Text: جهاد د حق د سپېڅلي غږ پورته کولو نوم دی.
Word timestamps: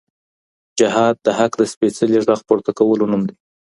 جهاد 0.79 1.15
د 1.25 1.27
حق 1.37 1.51
د 1.57 1.61
سپېڅلي 1.73 2.17
غږ 2.27 2.41
پورته 2.47 2.71
کولو 2.79 3.03
نوم 3.11 3.21
دی. 3.29 3.35